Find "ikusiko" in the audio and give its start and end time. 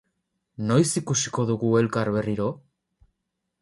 1.01-1.47